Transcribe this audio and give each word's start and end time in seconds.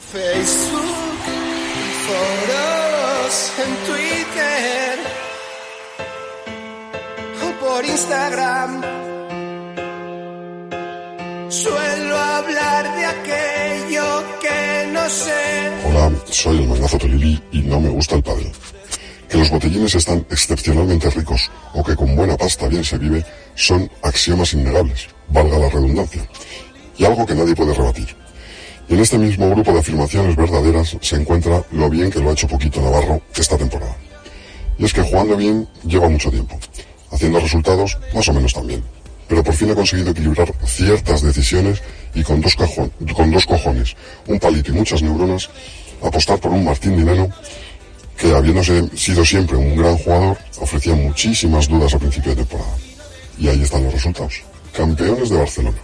Facebook, 0.00 0.80
en 1.76 1.92
foros, 2.06 3.52
en 3.64 3.72
Twitter 3.86 4.98
o 7.42 7.64
por 7.64 7.84
Instagram. 7.84 8.82
Suelo 11.48 12.16
hablar 12.16 12.96
de 12.96 13.04
aquello 13.06 14.24
que 14.40 14.90
no 14.92 15.08
sé. 15.08 15.72
Hola, 15.86 16.12
soy 16.26 16.58
el 16.58 16.68
magnazo 16.68 16.98
Tolili 16.98 17.42
y 17.52 17.60
no 17.60 17.80
me 17.80 17.88
gusta 17.90 18.16
el 18.16 18.22
padre. 18.22 18.50
Que 19.28 19.38
los 19.38 19.50
botellines 19.50 19.94
están 19.94 20.26
excepcionalmente 20.30 21.08
ricos 21.10 21.50
o 21.72 21.84
que 21.84 21.94
con 21.94 22.16
buena 22.16 22.36
pasta 22.36 22.68
bien 22.68 22.84
se 22.84 22.98
vive 22.98 23.24
son 23.54 23.88
axiomas 24.02 24.52
innegables, 24.54 25.08
valga 25.28 25.58
la 25.58 25.68
redundancia, 25.68 26.28
y 26.98 27.04
algo 27.04 27.24
que 27.24 27.34
nadie 27.34 27.54
puede 27.54 27.74
rebatir. 27.74 28.23
Y 28.88 28.94
en 28.94 29.00
este 29.00 29.18
mismo 29.18 29.48
grupo 29.50 29.72
de 29.72 29.80
afirmaciones 29.80 30.36
verdaderas 30.36 30.96
se 31.00 31.16
encuentra 31.16 31.64
lo 31.72 31.88
bien 31.88 32.10
que 32.10 32.20
lo 32.20 32.30
ha 32.30 32.32
hecho 32.32 32.46
Poquito 32.46 32.80
Navarro 32.82 33.20
esta 33.34 33.56
temporada. 33.56 33.96
Y 34.78 34.84
es 34.84 34.92
que 34.92 35.02
jugando 35.02 35.36
bien 35.36 35.66
lleva 35.84 36.08
mucho 36.08 36.30
tiempo, 36.30 36.58
haciendo 37.10 37.40
resultados 37.40 37.96
más 38.14 38.28
o 38.28 38.32
menos 38.32 38.52
también. 38.52 38.82
Pero 39.28 39.42
por 39.42 39.54
fin 39.54 39.70
ha 39.70 39.74
conseguido 39.74 40.10
equilibrar 40.10 40.52
ciertas 40.64 41.22
decisiones 41.22 41.82
y 42.14 42.22
con 42.22 42.40
dos, 42.40 42.56
cojones, 43.46 43.96
un 44.26 44.38
palito 44.38 44.70
y 44.70 44.74
muchas 44.74 45.02
neuronas, 45.02 45.48
apostar 46.02 46.38
por 46.38 46.52
un 46.52 46.64
Martín 46.64 46.96
Dineno 46.96 47.28
que 48.18 48.32
habiéndose 48.32 48.88
sido 48.96 49.24
siempre 49.24 49.56
un 49.56 49.76
gran 49.76 49.96
jugador, 49.96 50.38
ofrecía 50.60 50.94
muchísimas 50.94 51.68
dudas 51.68 51.94
a 51.94 51.98
principio 51.98 52.30
de 52.30 52.44
temporada. 52.44 52.76
Y 53.38 53.48
ahí 53.48 53.62
están 53.62 53.82
los 53.84 53.92
resultados. 53.92 54.42
Campeones 54.72 55.30
de 55.30 55.36
Barcelona. 55.36 55.78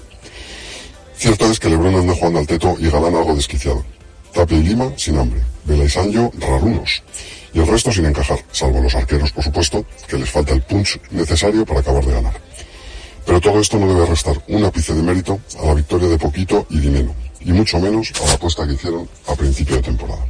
Cierto 1.20 1.50
es 1.50 1.60
que 1.60 1.68
Lebron 1.68 1.94
anda 1.96 2.14
jugando 2.14 2.38
al 2.38 2.46
teto 2.46 2.76
y 2.78 2.88
Galán 2.88 3.14
algo 3.14 3.34
desquiciado. 3.34 3.84
Tapia 4.32 4.56
y 4.56 4.62
Lima 4.62 4.90
sin 4.96 5.18
hambre. 5.18 5.42
Vela 5.66 5.84
y 5.84 5.88
Sancho 5.90 6.32
rarunos. 6.38 7.02
Y 7.52 7.58
el 7.58 7.66
resto 7.66 7.92
sin 7.92 8.06
encajar, 8.06 8.42
salvo 8.52 8.80
los 8.80 8.94
arqueros, 8.94 9.30
por 9.30 9.44
supuesto, 9.44 9.84
que 10.08 10.16
les 10.16 10.30
falta 10.30 10.54
el 10.54 10.62
punch 10.62 10.98
necesario 11.10 11.66
para 11.66 11.80
acabar 11.80 12.06
de 12.06 12.12
ganar. 12.14 12.32
Pero 13.26 13.38
todo 13.38 13.60
esto 13.60 13.78
no 13.78 13.92
debe 13.92 14.06
restar 14.06 14.42
un 14.48 14.64
ápice 14.64 14.94
de 14.94 15.02
mérito 15.02 15.38
a 15.60 15.66
la 15.66 15.74
victoria 15.74 16.08
de 16.08 16.16
Poquito 16.16 16.66
y 16.70 16.78
Dineno, 16.78 17.14
y 17.40 17.52
mucho 17.52 17.78
menos 17.78 18.14
a 18.22 18.26
la 18.26 18.32
apuesta 18.32 18.66
que 18.66 18.72
hicieron 18.72 19.06
a 19.26 19.34
principio 19.34 19.76
de 19.76 19.82
temporada. 19.82 20.24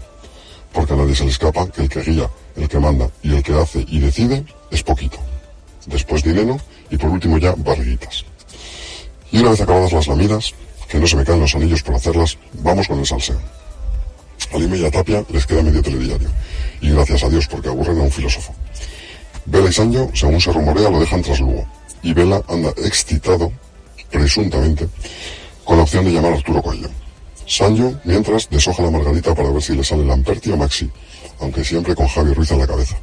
Porque 0.73 0.95
a 0.95 0.97
nadie 0.97 1.15
se 1.15 1.23
le 1.23 1.31
escapa 1.31 1.69
que 1.69 1.83
el 1.83 1.89
que 1.89 2.03
guía, 2.03 2.29
el 2.57 2.69
que 2.69 2.81
manda 2.81 3.09
y 3.23 3.37
el 3.37 3.45
que 3.45 3.55
hace 3.55 3.85
y 3.87 4.01
decide 4.01 4.45
es 4.73 4.83
Poquito. 4.83 5.19
Después 5.87 6.25
Dineno 6.25 6.59
y 6.91 6.97
por 6.97 7.11
último 7.11 7.39
ya 7.39 7.55
Barriguitas. 7.57 8.25
Y 9.31 9.39
una 9.39 9.51
vez 9.51 9.61
acabadas 9.61 9.93
las 9.93 10.09
lamidas, 10.09 10.53
que 10.91 10.99
no 10.99 11.07
se 11.07 11.17
me 11.17 11.25
caen 11.25 11.41
los 11.41 11.55
anillos 11.55 11.83
por 11.83 11.95
hacerlas, 11.95 12.37
vamos 12.55 12.89
con 12.89 12.99
el 12.99 13.07
salseo. 13.07 13.41
A 14.53 14.59
Lima 14.59 14.77
y 14.77 14.85
a 14.85 14.91
Tapia 14.91 15.25
les 15.31 15.47
queda 15.47 15.63
medio 15.63 15.81
telediario, 15.81 16.29
y 16.81 16.91
gracias 16.91 17.23
a 17.23 17.29
Dios 17.29 17.47
porque 17.47 17.69
aburren 17.69 18.01
a 18.01 18.03
un 18.03 18.11
filósofo. 18.11 18.53
Vela 19.47 19.71
y 19.71 19.73
Sancho, 19.73 20.11
según 20.13 20.41
se 20.41 20.53
rumorea, 20.53 20.91
lo 20.91 20.99
dejan 20.99 21.23
tras 21.23 21.39
Lugo, 21.39 21.65
y 22.03 22.13
Vela 22.13 22.43
anda 22.49 22.71
excitado, 22.79 23.53
presuntamente, 24.11 24.89
con 25.65 25.77
la 25.77 25.85
opción 25.85 26.05
de 26.05 26.13
llamar 26.13 26.33
a 26.33 26.37
Arturo 26.37 26.61
Coelho. 26.61 26.89
Sancho, 27.47 28.01
mientras, 28.05 28.51
deshoja 28.51 28.83
la 28.83 28.91
margarita 28.91 29.33
para 29.33 29.51
ver 29.51 29.63
si 29.63 29.77
le 29.77 29.85
sale 29.85 30.05
Lamperti 30.05 30.51
o 30.51 30.57
Maxi, 30.57 30.91
aunque 31.39 31.65
siempre 31.65 31.95
con 31.95 32.09
Javi 32.09 32.35
Ruiz 32.35 32.51
en 32.51 32.59
la 32.59 32.67
cabeza, 32.67 32.97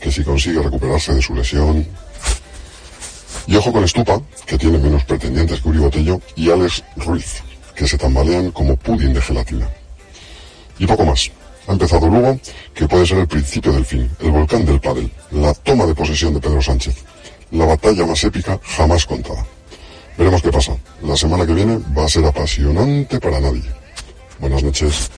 que 0.00 0.12
si 0.12 0.22
consigue 0.22 0.62
recuperarse 0.62 1.12
de 1.12 1.22
su 1.22 1.34
lesión... 1.34 1.86
Y 3.46 3.56
ojo 3.56 3.72
con 3.72 3.84
Estupa, 3.84 4.20
que 4.46 4.58
tiene 4.58 4.78
menos 4.78 5.04
pretendientes 5.04 5.60
que 5.60 5.68
Uri 5.68 5.78
Botello, 5.78 6.20
y 6.36 6.50
Alex 6.50 6.84
Ruiz, 6.96 7.42
que 7.74 7.86
se 7.86 7.98
tambalean 7.98 8.50
como 8.52 8.76
pudding 8.76 9.12
de 9.12 9.20
gelatina. 9.20 9.68
Y 10.78 10.86
poco 10.86 11.04
más. 11.04 11.30
Ha 11.68 11.72
empezado 11.72 12.08
Lugo, 12.08 12.38
que 12.74 12.88
puede 12.88 13.06
ser 13.06 13.18
el 13.18 13.28
principio 13.28 13.72
del 13.72 13.84
fin, 13.84 14.10
el 14.20 14.32
volcán 14.32 14.64
del 14.64 14.80
pádel, 14.80 15.10
la 15.30 15.54
toma 15.54 15.86
de 15.86 15.94
posesión 15.94 16.34
de 16.34 16.40
Pedro 16.40 16.60
Sánchez, 16.60 16.96
la 17.52 17.66
batalla 17.66 18.04
más 18.04 18.24
épica 18.24 18.58
jamás 18.64 19.06
contada. 19.06 19.46
Veremos 20.18 20.42
qué 20.42 20.50
pasa. 20.50 20.76
La 21.02 21.16
semana 21.16 21.46
que 21.46 21.54
viene 21.54 21.78
va 21.96 22.04
a 22.04 22.08
ser 22.08 22.24
apasionante 22.24 23.18
para 23.20 23.40
nadie. 23.40 23.62
Buenas 24.40 24.62
noches. 24.62 25.10